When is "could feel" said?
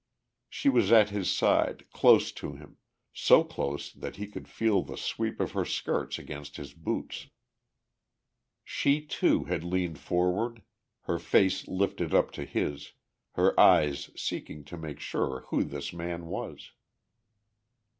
4.25-4.81